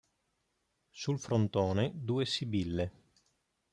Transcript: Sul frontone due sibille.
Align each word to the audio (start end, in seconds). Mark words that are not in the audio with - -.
Sul 0.89 1.19
frontone 1.19 1.91
due 1.93 2.25
sibille. 2.25 2.91